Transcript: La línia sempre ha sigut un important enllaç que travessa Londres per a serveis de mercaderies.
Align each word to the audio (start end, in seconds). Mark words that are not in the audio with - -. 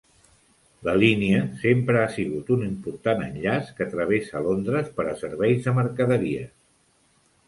La 0.85 0.93
línia 1.01 1.41
sempre 1.63 1.99
ha 2.03 2.07
sigut 2.15 2.49
un 2.55 2.63
important 2.67 3.21
enllaç 3.25 3.69
que 3.81 3.87
travessa 3.91 4.41
Londres 4.47 4.89
per 4.97 5.05
a 5.11 5.13
serveis 5.21 5.69
de 5.69 5.75
mercaderies. 5.81 6.49